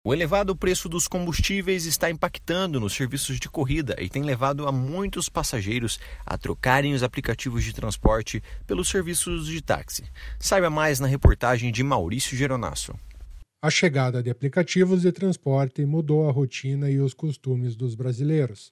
O 0.08 0.14
elevado 0.14 0.56
preço 0.56 0.88
dos 0.88 1.08
combustíveis 1.08 1.88
está 1.88 2.12
impactando 2.12 2.80
nos 2.80 2.94
serviços 2.94 3.40
de 3.40 3.50
corrida 3.50 3.96
e 4.00 4.08
tem 4.08 4.22
levado 4.22 4.68
a 4.68 4.72
muitos 4.72 5.30
passageiros 5.30 6.00
a 6.24 6.38
trocarem 6.38 6.94
os 6.94 7.02
aplicativos 7.02 7.64
de 7.64 7.74
transporte 7.74 8.40
pelos 8.68 8.88
serviços 8.88 9.48
de 9.48 9.60
táxi. 9.64 10.04
Saiba 10.40 10.70
mais 10.70 11.00
na 11.00 11.08
reportagem 11.08 11.72
de 11.72 11.82
Maurício 11.82 12.38
Geronasso. 12.38 12.94
A 13.60 13.72
chegada 13.72 14.22
de 14.22 14.30
aplicativos 14.30 15.02
de 15.02 15.12
transporte 15.12 15.84
mudou 15.88 16.30
a 16.30 16.32
rotina 16.32 16.88
e 16.88 17.00
os 17.00 17.16
costumes 17.16 17.76
dos 17.76 17.96
brasileiros. 17.96 18.72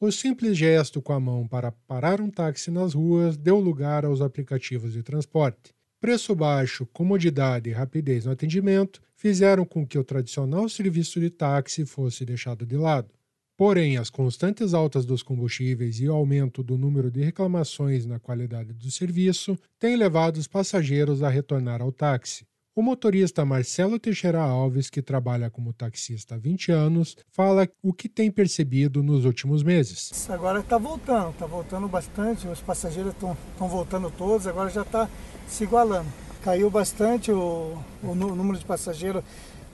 O 0.00 0.10
simples 0.10 0.58
gesto 0.58 1.00
com 1.00 1.12
a 1.12 1.20
mão 1.20 1.46
para 1.46 1.70
parar 1.70 2.20
um 2.20 2.28
táxi 2.28 2.72
nas 2.72 2.94
ruas 2.94 3.36
deu 3.36 3.60
lugar 3.60 4.04
aos 4.04 4.20
aplicativos 4.20 4.92
de 4.92 5.04
transporte. 5.04 5.73
Preço 6.04 6.34
baixo, 6.34 6.84
comodidade 6.92 7.70
e 7.70 7.72
rapidez 7.72 8.26
no 8.26 8.32
atendimento 8.32 9.00
fizeram 9.16 9.64
com 9.64 9.86
que 9.86 9.98
o 9.98 10.04
tradicional 10.04 10.68
serviço 10.68 11.18
de 11.18 11.30
táxi 11.30 11.86
fosse 11.86 12.26
deixado 12.26 12.66
de 12.66 12.76
lado. 12.76 13.08
Porém, 13.56 13.96
as 13.96 14.10
constantes 14.10 14.74
altas 14.74 15.06
dos 15.06 15.22
combustíveis 15.22 15.98
e 16.00 16.06
o 16.06 16.12
aumento 16.12 16.62
do 16.62 16.76
número 16.76 17.10
de 17.10 17.22
reclamações 17.22 18.04
na 18.04 18.20
qualidade 18.20 18.74
do 18.74 18.90
serviço 18.90 19.58
têm 19.78 19.96
levado 19.96 20.36
os 20.36 20.46
passageiros 20.46 21.22
a 21.22 21.30
retornar 21.30 21.80
ao 21.80 21.90
táxi. 21.90 22.44
O 22.76 22.82
motorista 22.82 23.44
Marcelo 23.44 24.00
Teixeira 24.00 24.42
Alves, 24.42 24.90
que 24.90 25.00
trabalha 25.00 25.48
como 25.48 25.72
taxista 25.72 26.34
há 26.34 26.38
20 26.38 26.72
anos, 26.72 27.16
fala 27.30 27.68
o 27.80 27.92
que 27.92 28.08
tem 28.08 28.32
percebido 28.32 29.00
nos 29.00 29.24
últimos 29.24 29.62
meses. 29.62 30.28
Agora 30.28 30.58
está 30.58 30.76
voltando, 30.76 31.30
está 31.30 31.46
voltando 31.46 31.86
bastante, 31.86 32.48
os 32.48 32.60
passageiros 32.60 33.12
estão 33.12 33.36
voltando 33.68 34.10
todos, 34.10 34.48
agora 34.48 34.68
já 34.70 34.82
está 34.82 35.08
se 35.46 35.62
igualando. 35.62 36.08
Caiu 36.42 36.68
bastante 36.68 37.30
o, 37.30 37.78
o 38.02 38.12
número 38.12 38.58
de 38.58 38.64
passageiros 38.64 39.22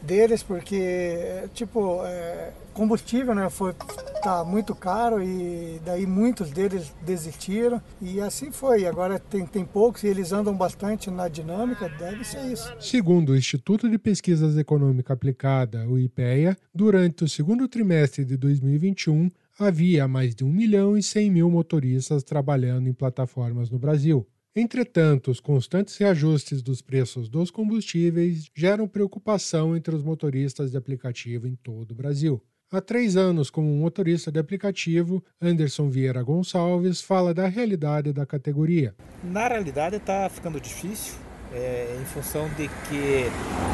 deles 0.02 0.42
porque 0.42 1.48
tipo 1.54 2.04
é, 2.04 2.52
combustível 2.72 3.34
né? 3.34 3.48
Foi 3.50 3.74
tá 4.22 4.44
muito 4.44 4.74
caro 4.74 5.22
e 5.22 5.80
daí 5.84 6.06
muitos 6.06 6.50
deles 6.50 6.92
desistiram. 7.02 7.82
E 8.00 8.20
assim 8.20 8.52
foi. 8.52 8.86
Agora 8.86 9.18
tem, 9.18 9.46
tem 9.46 9.64
poucos 9.64 10.02
e 10.02 10.06
eles 10.06 10.32
andam 10.32 10.54
bastante 10.54 11.10
na 11.10 11.28
dinâmica. 11.28 11.88
Deve 11.88 12.24
ser 12.24 12.44
isso. 12.52 12.72
Segundo 12.78 13.30
o 13.30 13.36
Instituto 13.36 13.88
de 13.88 13.98
Pesquisas 13.98 14.56
Econômica 14.56 15.14
Aplicada 15.14 15.88
o 15.88 15.98
IPEA 15.98 16.56
durante 16.74 17.24
o 17.24 17.28
segundo 17.28 17.66
trimestre 17.66 18.24
de 18.24 18.36
2021 18.36 19.30
havia 19.58 20.08
mais 20.08 20.34
de 20.34 20.44
1 20.44 20.48
milhão 20.50 20.96
e 20.96 21.02
100 21.02 21.30
mil 21.30 21.50
motoristas 21.50 22.22
trabalhando 22.22 22.88
em 22.88 22.92
plataformas 22.92 23.70
no 23.70 23.78
Brasil. 23.78 24.26
Entretanto, 24.54 25.30
os 25.30 25.38
constantes 25.38 25.96
reajustes 25.96 26.60
dos 26.60 26.82
preços 26.82 27.28
dos 27.28 27.50
combustíveis 27.50 28.50
geram 28.54 28.88
preocupação 28.88 29.76
entre 29.76 29.94
os 29.94 30.02
motoristas 30.02 30.72
de 30.72 30.76
aplicativo 30.76 31.46
em 31.46 31.54
todo 31.54 31.92
o 31.92 31.94
Brasil. 31.94 32.42
Há 32.72 32.80
três 32.80 33.16
anos, 33.16 33.50
como 33.50 33.66
motorista 33.66 34.30
de 34.30 34.38
aplicativo, 34.38 35.24
Anderson 35.42 35.90
Vieira 35.90 36.22
Gonçalves 36.22 37.00
fala 37.00 37.34
da 37.34 37.48
realidade 37.48 38.12
da 38.12 38.24
categoria. 38.24 38.94
Na 39.24 39.48
realidade, 39.48 39.96
está 39.96 40.28
ficando 40.28 40.60
difícil, 40.60 41.14
é, 41.52 41.98
em 42.00 42.04
função 42.04 42.48
de 42.50 42.68
que, 42.68 43.24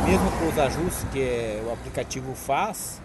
mesmo 0.09 0.31
com 0.39 0.49
os 0.49 0.59
ajustes 0.59 1.05
que 1.13 1.61
o 1.67 1.75
aplicativo 1.75 2.35
faz, 2.35 3.03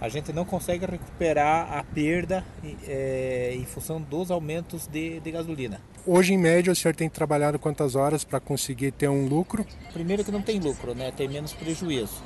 a 0.00 0.08
gente 0.08 0.32
não 0.32 0.46
consegue 0.46 0.86
recuperar 0.86 1.74
a 1.74 1.84
perda 1.84 2.42
é, 2.88 3.52
em 3.54 3.66
função 3.66 4.00
dos 4.00 4.30
aumentos 4.30 4.86
de, 4.86 5.20
de, 5.20 5.30
gasolina. 5.30 5.78
Hoje, 6.06 6.32
em 6.32 6.38
média, 6.38 6.72
o 6.72 6.74
senhor 6.74 6.94
tem 6.94 7.10
trabalhado 7.10 7.58
quantas 7.58 7.94
horas 7.94 8.24
para 8.24 8.40
conseguir 8.40 8.92
ter 8.92 9.08
um 9.08 9.26
lucro? 9.26 9.66
Primeiro 9.92 10.24
que 10.24 10.32
não 10.32 10.40
tem 10.40 10.58
lucro, 10.58 10.94
né? 10.94 11.12
tem 11.14 11.28
menos 11.28 11.52
prejuízo. 11.52 12.22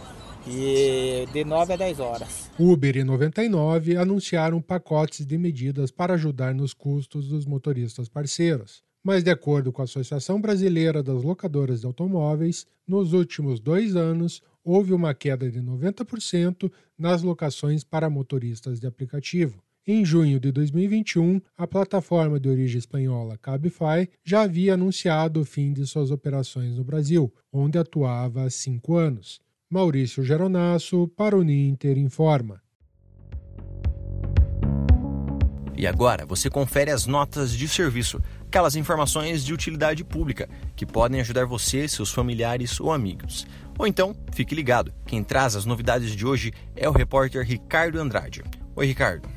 E 0.50 1.26
de 1.32 1.44
9 1.44 1.74
a 1.74 1.76
10 1.76 2.00
horas. 2.00 2.50
Uber 2.58 2.96
e 2.96 3.04
99 3.04 3.96
anunciaram 3.96 4.60
pacotes 4.60 5.26
de 5.26 5.36
medidas 5.36 5.90
para 5.90 6.14
ajudar 6.14 6.54
nos 6.54 6.72
custos 6.72 7.28
dos 7.28 7.44
motoristas 7.46 8.08
parceiros 8.08 8.82
mas, 9.02 9.22
de 9.22 9.30
acordo 9.30 9.72
com 9.72 9.80
a 9.80 9.84
Associação 9.84 10.38
Brasileira 10.38 11.02
das 11.02 11.22
Locadoras 11.22 11.80
de 11.80 11.86
Automóveis, 11.86 12.66
nos 12.86 13.12
últimos 13.12 13.60
dois 13.60 13.96
anos 13.96 14.42
houve 14.62 14.92
uma 14.92 15.14
queda 15.14 15.50
de 15.50 15.62
90% 15.62 16.70
nas 16.98 17.22
locações 17.22 17.82
para 17.82 18.10
motoristas 18.10 18.78
de 18.78 18.86
aplicativo. 18.86 19.62
Em 19.86 20.04
junho 20.04 20.38
de 20.38 20.52
2021, 20.52 21.40
a 21.56 21.66
plataforma 21.66 22.38
de 22.38 22.50
origem 22.50 22.78
espanhola 22.78 23.38
Cabify 23.38 24.06
já 24.22 24.42
havia 24.42 24.74
anunciado 24.74 25.40
o 25.40 25.44
fim 25.44 25.72
de 25.72 25.86
suas 25.86 26.10
operações 26.10 26.76
no 26.76 26.84
Brasil, 26.84 27.32
onde 27.50 27.78
atuava 27.78 28.42
há 28.42 28.50
cinco 28.50 28.96
anos. 28.96 29.40
Maurício 29.70 30.22
Geronasso, 30.22 31.08
para 31.08 31.36
o 31.36 31.42
Ninter 31.42 31.98
Informa. 31.98 32.62
E 35.76 35.86
agora 35.86 36.26
você 36.26 36.50
confere 36.50 36.90
as 36.90 37.06
notas 37.06 37.52
de 37.52 37.68
serviço 37.68 38.20
aquelas 38.48 38.74
informações 38.74 39.44
de 39.44 39.52
utilidade 39.52 40.02
pública 40.02 40.48
que 40.74 40.86
podem 40.86 41.20
ajudar 41.20 41.44
você, 41.44 41.86
seus 41.86 42.10
familiares 42.10 42.80
ou 42.80 42.90
amigos. 42.90 43.46
Ou 43.78 43.86
então, 43.86 44.16
fique 44.32 44.54
ligado, 44.54 44.92
quem 45.06 45.22
traz 45.22 45.54
as 45.54 45.66
novidades 45.66 46.16
de 46.16 46.26
hoje 46.26 46.52
é 46.74 46.88
o 46.88 46.92
repórter 46.92 47.44
Ricardo 47.44 48.00
Andrade. 48.00 48.42
Oi, 48.74 48.86
Ricardo. 48.86 49.28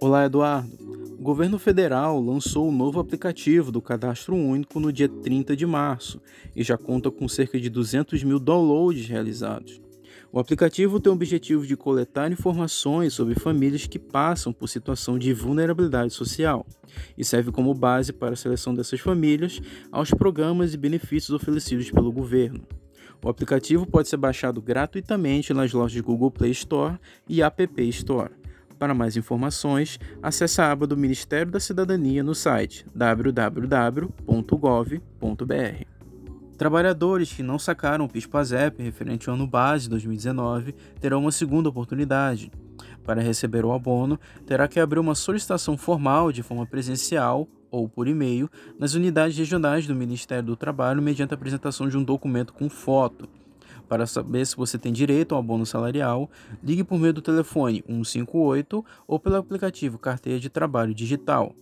Olá, 0.00 0.24
Eduardo. 0.24 0.79
O 1.20 1.22
governo 1.22 1.58
federal 1.58 2.18
lançou 2.18 2.66
o 2.66 2.72
novo 2.72 2.98
aplicativo 2.98 3.70
do 3.70 3.82
Cadastro 3.82 4.34
Único 4.34 4.80
no 4.80 4.90
dia 4.90 5.06
30 5.06 5.54
de 5.54 5.66
março 5.66 6.18
e 6.56 6.62
já 6.62 6.78
conta 6.78 7.10
com 7.10 7.28
cerca 7.28 7.60
de 7.60 7.68
200 7.68 8.24
mil 8.24 8.38
downloads 8.40 9.06
realizados. 9.06 9.82
O 10.32 10.38
aplicativo 10.40 10.98
tem 10.98 11.12
o 11.12 11.14
objetivo 11.14 11.66
de 11.66 11.76
coletar 11.76 12.32
informações 12.32 13.12
sobre 13.12 13.38
famílias 13.38 13.86
que 13.86 13.98
passam 13.98 14.50
por 14.50 14.66
situação 14.66 15.18
de 15.18 15.34
vulnerabilidade 15.34 16.14
social 16.14 16.64
e 17.18 17.22
serve 17.22 17.52
como 17.52 17.74
base 17.74 18.14
para 18.14 18.32
a 18.32 18.36
seleção 18.36 18.74
dessas 18.74 19.00
famílias 19.00 19.60
aos 19.92 20.10
programas 20.10 20.72
e 20.72 20.78
benefícios 20.78 21.36
oferecidos 21.36 21.90
pelo 21.90 22.10
governo. 22.10 22.66
O 23.22 23.28
aplicativo 23.28 23.86
pode 23.86 24.08
ser 24.08 24.16
baixado 24.16 24.62
gratuitamente 24.62 25.52
nas 25.52 25.70
lojas 25.70 26.00
Google 26.00 26.30
Play 26.30 26.52
Store 26.52 26.98
e 27.28 27.42
App 27.42 27.68
Store. 27.90 28.39
Para 28.80 28.94
mais 28.94 29.14
informações, 29.14 30.00
acesse 30.22 30.58
a 30.58 30.72
aba 30.72 30.86
do 30.86 30.96
Ministério 30.96 31.52
da 31.52 31.60
Cidadania 31.60 32.24
no 32.24 32.34
site 32.34 32.86
www.gov.br. 32.94 34.06
Trabalhadores 36.56 37.30
que 37.30 37.42
não 37.42 37.58
sacaram 37.58 38.06
o 38.06 38.08
PIS-PASEP 38.08 38.82
referente 38.82 39.28
ao 39.28 39.34
ano 39.34 39.46
base 39.46 39.86
2019 39.86 40.74
terão 40.98 41.20
uma 41.20 41.30
segunda 41.30 41.68
oportunidade. 41.68 42.50
Para 43.04 43.20
receber 43.20 43.66
o 43.66 43.72
abono, 43.74 44.18
terá 44.46 44.66
que 44.66 44.80
abrir 44.80 44.98
uma 44.98 45.14
solicitação 45.14 45.76
formal 45.76 46.32
de 46.32 46.42
forma 46.42 46.64
presencial 46.64 47.46
ou 47.70 47.86
por 47.86 48.08
e-mail 48.08 48.48
nas 48.78 48.94
unidades 48.94 49.36
regionais 49.36 49.86
do 49.86 49.94
Ministério 49.94 50.44
do 50.44 50.56
Trabalho 50.56 51.02
mediante 51.02 51.34
a 51.34 51.36
apresentação 51.36 51.86
de 51.86 51.98
um 51.98 52.02
documento 52.02 52.54
com 52.54 52.70
foto. 52.70 53.28
Para 53.90 54.06
saber 54.06 54.46
se 54.46 54.56
você 54.56 54.78
tem 54.78 54.92
direito 54.92 55.34
ao 55.34 55.40
abono 55.40 55.66
salarial, 55.66 56.30
ligue 56.62 56.84
por 56.84 56.96
meio 56.96 57.12
do 57.12 57.20
telefone 57.20 57.82
158 57.88 58.84
ou 59.04 59.18
pelo 59.18 59.34
aplicativo 59.34 59.98
Carteira 59.98 60.38
de 60.38 60.48
Trabalho 60.48 60.94
Digital. 60.94 61.52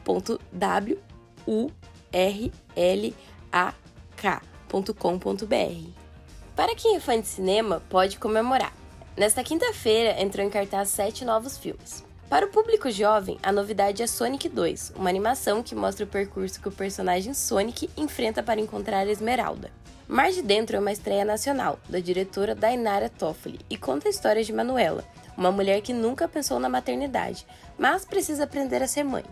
Para 6.57 6.75
quem 6.75 6.97
é 6.97 7.00
fã 7.00 7.21
de 7.21 7.29
cinema, 7.29 7.81
pode 7.88 8.19
comemorar. 8.19 8.75
Nesta 9.17 9.45
quinta-feira 9.45 10.21
entrou 10.21 10.45
em 10.45 10.50
cartaz 10.50 10.88
sete 10.88 11.25
novos 11.25 11.56
filmes. 11.56 12.09
Para 12.30 12.47
o 12.47 12.49
público 12.49 12.88
jovem, 12.93 13.40
a 13.43 13.50
novidade 13.50 14.04
é 14.04 14.06
Sonic 14.06 14.49
2, 14.49 14.93
uma 14.95 15.10
animação 15.10 15.64
que 15.64 15.75
mostra 15.75 16.04
o 16.04 16.08
percurso 16.08 16.60
que 16.60 16.69
o 16.69 16.73
personagem 16.73 17.34
Sonic 17.34 17.90
enfrenta 17.97 18.40
para 18.40 18.60
encontrar 18.60 19.00
a 19.00 19.10
Esmeralda. 19.10 19.73
Mar 20.06 20.30
de 20.30 20.40
Dentro 20.40 20.76
é 20.76 20.78
uma 20.78 20.93
estreia 20.93 21.25
nacional, 21.25 21.80
da 21.88 21.99
diretora 21.99 22.54
Dainara 22.54 23.08
Toffoli, 23.08 23.58
e 23.69 23.76
conta 23.76 24.06
a 24.06 24.10
história 24.12 24.45
de 24.45 24.52
Manuela, 24.52 25.04
uma 25.36 25.50
mulher 25.50 25.80
que 25.80 25.93
nunca 25.93 26.28
pensou 26.28 26.60
na 26.60 26.69
maternidade, 26.69 27.45
mas 27.76 28.04
precisa 28.04 28.45
aprender 28.45 28.80
a 28.80 28.86
ser 28.86 29.02
mãe. 29.02 29.25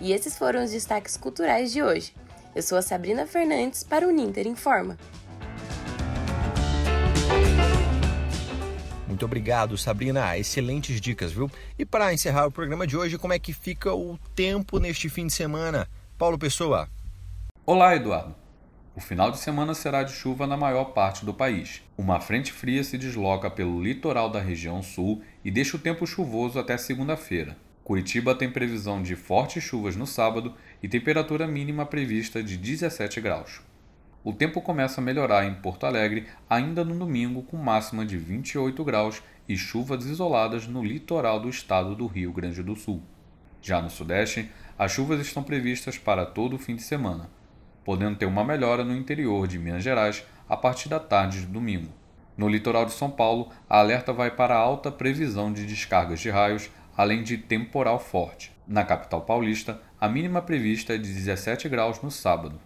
E 0.00 0.12
esses 0.12 0.36
foram 0.36 0.64
os 0.64 0.72
destaques 0.72 1.16
culturais 1.16 1.70
de 1.70 1.84
hoje. 1.84 2.16
Eu 2.52 2.64
sou 2.64 2.76
a 2.76 2.82
Sabrina 2.82 3.28
Fernandes 3.28 3.84
para 3.84 4.08
o 4.08 4.10
Ninter 4.10 4.48
Informa. 4.48 4.98
Muito 9.24 9.30
obrigado, 9.30 9.78
Sabrina. 9.78 10.36
Excelentes 10.36 11.00
dicas, 11.00 11.32
viu? 11.32 11.50
E 11.78 11.86
para 11.86 12.12
encerrar 12.12 12.46
o 12.46 12.50
programa 12.50 12.86
de 12.86 12.94
hoje, 12.94 13.16
como 13.16 13.32
é 13.32 13.38
que 13.38 13.54
fica 13.54 13.94
o 13.94 14.18
tempo 14.34 14.78
neste 14.78 15.08
fim 15.08 15.26
de 15.26 15.32
semana? 15.32 15.88
Paulo 16.18 16.38
Pessoa. 16.38 16.90
Olá, 17.64 17.96
Eduardo. 17.96 18.34
O 18.94 19.00
final 19.00 19.30
de 19.30 19.38
semana 19.38 19.72
será 19.72 20.02
de 20.02 20.12
chuva 20.12 20.46
na 20.46 20.58
maior 20.58 20.92
parte 20.92 21.24
do 21.24 21.32
país. 21.32 21.80
Uma 21.96 22.20
frente 22.20 22.52
fria 22.52 22.84
se 22.84 22.98
desloca 22.98 23.48
pelo 23.50 23.82
litoral 23.82 24.28
da 24.28 24.42
região 24.42 24.82
sul 24.82 25.22
e 25.42 25.50
deixa 25.50 25.78
o 25.78 25.80
tempo 25.80 26.06
chuvoso 26.06 26.58
até 26.58 26.76
segunda-feira. 26.76 27.56
Curitiba 27.82 28.34
tem 28.34 28.50
previsão 28.50 29.02
de 29.02 29.16
fortes 29.16 29.64
chuvas 29.64 29.96
no 29.96 30.06
sábado 30.06 30.52
e 30.82 30.88
temperatura 30.88 31.46
mínima 31.46 31.86
prevista 31.86 32.42
de 32.42 32.58
17 32.58 33.22
graus. 33.22 33.62
O 34.24 34.32
tempo 34.32 34.60
começa 34.60 35.00
a 35.00 35.04
melhorar 35.04 35.44
em 35.44 35.54
Porto 35.54 35.84
Alegre 35.84 36.26
ainda 36.50 36.84
no 36.84 36.98
domingo, 36.98 37.42
com 37.42 37.56
máxima 37.56 38.04
de 38.04 38.16
28 38.16 38.82
graus 38.82 39.22
e 39.48 39.56
chuvas 39.56 40.06
isoladas 40.06 40.66
no 40.66 40.82
litoral 40.82 41.38
do 41.38 41.48
estado 41.48 41.94
do 41.94 42.06
Rio 42.06 42.32
Grande 42.32 42.62
do 42.62 42.74
Sul. 42.74 43.02
Já 43.62 43.80
no 43.80 43.90
Sudeste, 43.90 44.50
as 44.76 44.90
chuvas 44.90 45.20
estão 45.20 45.42
previstas 45.42 45.98
para 45.98 46.26
todo 46.26 46.56
o 46.56 46.58
fim 46.58 46.74
de 46.74 46.82
semana 46.82 47.30
podendo 47.84 48.16
ter 48.16 48.26
uma 48.26 48.42
melhora 48.42 48.82
no 48.82 48.96
interior 48.96 49.46
de 49.46 49.58
Minas 49.58 49.84
Gerais 49.84 50.24
a 50.48 50.56
partir 50.56 50.88
da 50.88 50.98
tarde 50.98 51.40
de 51.40 51.46
domingo. 51.46 51.92
No 52.36 52.48
litoral 52.48 52.86
de 52.86 52.92
São 52.92 53.10
Paulo, 53.10 53.50
a 53.68 53.78
alerta 53.78 54.12
vai 54.12 54.30
para 54.30 54.56
alta 54.56 54.90
previsão 54.90 55.52
de 55.52 55.66
descargas 55.66 56.18
de 56.18 56.30
raios, 56.30 56.70
além 56.96 57.22
de 57.22 57.38
temporal 57.38 58.00
forte. 58.00 58.52
Na 58.66 58.82
capital 58.82 59.20
paulista, 59.20 59.80
a 60.00 60.08
mínima 60.08 60.42
prevista 60.42 60.94
é 60.94 60.98
de 60.98 61.12
17 61.12 61.68
graus 61.68 62.00
no 62.02 62.10
sábado. 62.10 62.58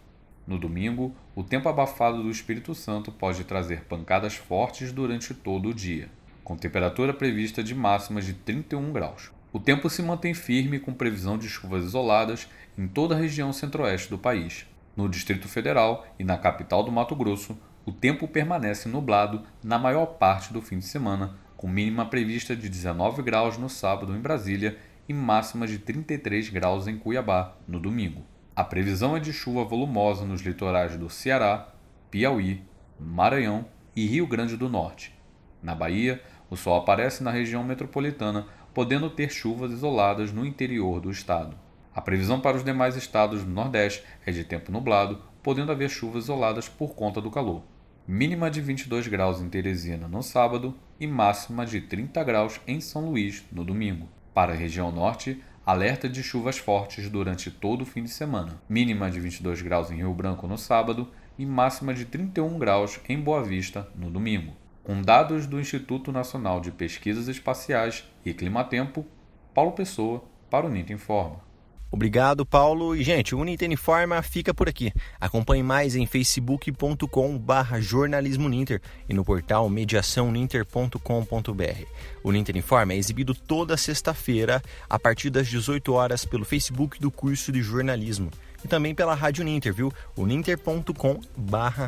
No 0.48 0.58
domingo, 0.58 1.14
o 1.36 1.44
tempo 1.44 1.68
abafado 1.68 2.22
do 2.22 2.30
Espírito 2.30 2.74
Santo 2.74 3.12
pode 3.12 3.44
trazer 3.44 3.84
pancadas 3.84 4.34
fortes 4.34 4.90
durante 4.92 5.34
todo 5.34 5.68
o 5.68 5.74
dia, 5.74 6.08
com 6.42 6.56
temperatura 6.56 7.12
prevista 7.12 7.62
de 7.62 7.74
máximas 7.74 8.24
de 8.24 8.32
31 8.32 8.90
graus. 8.90 9.30
O 9.52 9.60
tempo 9.60 9.90
se 9.90 10.00
mantém 10.00 10.32
firme 10.32 10.80
com 10.80 10.94
previsão 10.94 11.36
de 11.36 11.50
chuvas 11.50 11.84
isoladas 11.84 12.48
em 12.78 12.88
toda 12.88 13.14
a 13.14 13.18
região 13.18 13.52
centro-oeste 13.52 14.08
do 14.08 14.16
país. 14.16 14.64
No 14.96 15.06
Distrito 15.06 15.46
Federal 15.46 16.06
e 16.18 16.24
na 16.24 16.38
capital 16.38 16.82
do 16.82 16.90
Mato 16.90 17.14
Grosso, 17.14 17.54
o 17.84 17.92
tempo 17.92 18.26
permanece 18.26 18.88
nublado 18.88 19.42
na 19.62 19.78
maior 19.78 20.06
parte 20.06 20.50
do 20.50 20.62
fim 20.62 20.78
de 20.78 20.86
semana, 20.86 21.36
com 21.58 21.68
mínima 21.68 22.06
prevista 22.06 22.56
de 22.56 22.70
19 22.70 23.20
graus 23.20 23.58
no 23.58 23.68
sábado 23.68 24.16
em 24.16 24.18
Brasília 24.18 24.78
e 25.06 25.12
máxima 25.12 25.66
de 25.66 25.78
33 25.78 26.48
graus 26.48 26.86
em 26.86 26.96
Cuiabá 26.96 27.54
no 27.68 27.78
domingo. 27.78 28.24
A 28.58 28.64
previsão 28.64 29.16
é 29.16 29.20
de 29.20 29.32
chuva 29.32 29.62
volumosa 29.62 30.24
nos 30.24 30.42
litorais 30.42 30.96
do 30.96 31.08
Ceará, 31.08 31.68
Piauí, 32.10 32.60
Maranhão 32.98 33.66
e 33.94 34.04
Rio 34.04 34.26
Grande 34.26 34.56
do 34.56 34.68
Norte. 34.68 35.14
Na 35.62 35.76
Bahia, 35.76 36.20
o 36.50 36.56
sol 36.56 36.76
aparece 36.76 37.22
na 37.22 37.30
região 37.30 37.62
metropolitana, 37.62 38.48
podendo 38.74 39.08
ter 39.10 39.30
chuvas 39.30 39.70
isoladas 39.70 40.32
no 40.32 40.44
interior 40.44 41.00
do 41.00 41.08
estado. 41.08 41.56
A 41.94 42.00
previsão 42.00 42.40
para 42.40 42.56
os 42.56 42.64
demais 42.64 42.96
estados 42.96 43.44
do 43.44 43.50
Nordeste 43.52 44.02
é 44.26 44.32
de 44.32 44.42
tempo 44.42 44.72
nublado, 44.72 45.22
podendo 45.40 45.70
haver 45.70 45.88
chuvas 45.88 46.24
isoladas 46.24 46.68
por 46.68 46.96
conta 46.96 47.20
do 47.20 47.30
calor. 47.30 47.62
Mínima 48.08 48.50
de 48.50 48.60
22 48.60 49.06
graus 49.06 49.40
em 49.40 49.48
Teresina 49.48 50.08
no 50.08 50.20
sábado 50.20 50.74
e 50.98 51.06
máxima 51.06 51.64
de 51.64 51.80
30 51.80 52.24
graus 52.24 52.60
em 52.66 52.80
São 52.80 53.08
Luís 53.08 53.44
no 53.52 53.62
domingo. 53.62 54.08
Para 54.34 54.52
a 54.52 54.56
região 54.56 54.90
norte, 54.90 55.40
alerta 55.68 56.08
de 56.08 56.22
chuvas 56.22 56.56
fortes 56.56 57.10
durante 57.10 57.50
todo 57.50 57.82
o 57.82 57.84
fim 57.84 58.02
de 58.02 58.08
semana. 58.08 58.58
Mínima 58.66 59.10
de 59.10 59.20
22 59.20 59.60
graus 59.60 59.90
em 59.90 59.96
Rio 59.96 60.14
Branco 60.14 60.46
no 60.46 60.56
sábado 60.56 61.10
e 61.38 61.44
máxima 61.44 61.92
de 61.92 62.06
31 62.06 62.58
graus 62.58 62.98
em 63.06 63.20
Boa 63.20 63.42
Vista 63.42 63.86
no 63.94 64.10
domingo. 64.10 64.56
Com 64.82 65.02
dados 65.02 65.46
do 65.46 65.60
Instituto 65.60 66.10
Nacional 66.10 66.58
de 66.58 66.70
Pesquisas 66.70 67.28
Espaciais 67.28 68.02
e 68.24 68.32
Climatempo, 68.32 69.04
Paulo 69.52 69.72
Pessoa 69.72 70.24
para 70.48 70.64
o 70.64 70.70
NIT 70.70 70.90
Informa. 70.90 71.47
Obrigado, 71.90 72.44
Paulo. 72.44 72.94
E, 72.94 73.02
gente, 73.02 73.34
o 73.34 73.38
Uninter 73.38 73.70
Informa 73.70 74.22
fica 74.22 74.52
por 74.52 74.68
aqui. 74.68 74.92
Acompanhe 75.20 75.62
mais 75.62 75.96
em 75.96 76.06
facebook.com 76.06 77.38
barra 77.38 77.80
jornalismo 77.80 78.48
Ninter 78.48 78.80
e 79.08 79.14
no 79.14 79.24
portal 79.24 79.68
mediaçãoninter.com.br. 79.68 81.84
O 82.22 82.30
Ninter 82.30 82.56
Informa 82.56 82.92
é 82.92 82.96
exibido 82.96 83.34
toda 83.34 83.76
sexta-feira, 83.76 84.62
a 84.88 84.98
partir 84.98 85.30
das 85.30 85.48
18 85.48 85.92
horas, 85.92 86.24
pelo 86.24 86.44
Facebook 86.44 87.00
do 87.00 87.10
curso 87.10 87.50
de 87.50 87.62
jornalismo. 87.62 88.30
e 88.64 88.68
também 88.68 88.94
pela 88.94 89.14
Rádio 89.14 89.44
Ninter, 89.44 89.72
viu? 89.72 89.92
uninter.com 90.16 91.20
barra 91.36 91.86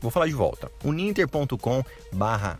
Vou 0.00 0.10
falar 0.10 0.26
de 0.26 0.34
volta, 0.34 0.70
uninter.com 0.84 1.82
barra 2.12 2.58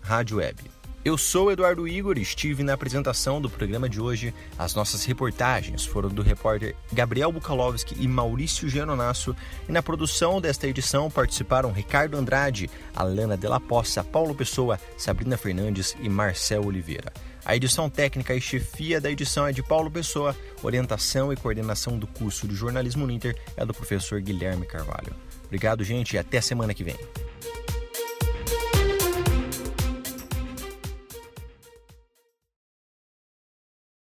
eu 1.02 1.16
sou 1.16 1.50
Eduardo 1.50 1.88
Igor 1.88 2.18
e 2.18 2.22
estive 2.22 2.62
na 2.62 2.74
apresentação 2.74 3.40
do 3.40 3.48
programa 3.48 3.88
de 3.88 4.00
hoje. 4.00 4.34
As 4.58 4.74
nossas 4.74 5.04
reportagens 5.04 5.84
foram 5.84 6.10
do 6.10 6.20
repórter 6.20 6.76
Gabriel 6.92 7.32
Bukalowski 7.32 7.96
e 7.98 8.06
Maurício 8.06 8.68
Geronasso, 8.68 9.34
e 9.68 9.72
na 9.72 9.82
produção 9.82 10.40
desta 10.40 10.66
edição 10.66 11.10
participaram 11.10 11.72
Ricardo 11.72 12.18
Andrade, 12.18 12.70
Alana 12.94 13.36
Della 13.36 13.58
Poça, 13.58 14.04
Paulo 14.04 14.34
Pessoa, 14.34 14.78
Sabrina 14.98 15.38
Fernandes 15.38 15.96
e 16.00 16.08
Marcel 16.08 16.66
Oliveira. 16.66 17.12
A 17.46 17.56
edição 17.56 17.88
técnica 17.88 18.34
e 18.34 18.40
chefia 18.40 19.00
da 19.00 19.10
edição 19.10 19.46
é 19.46 19.52
de 19.52 19.62
Paulo 19.62 19.90
Pessoa, 19.90 20.36
orientação 20.62 21.32
e 21.32 21.36
coordenação 21.36 21.98
do 21.98 22.06
curso 22.06 22.46
de 22.46 22.54
jornalismo 22.54 23.06
Ninter 23.06 23.34
é 23.56 23.64
do 23.64 23.72
professor 23.72 24.20
Guilherme 24.20 24.66
Carvalho. 24.66 25.14
Obrigado, 25.46 25.82
gente, 25.82 26.14
e 26.14 26.18
até 26.18 26.40
semana 26.42 26.74
que 26.74 26.84
vem. 26.84 26.96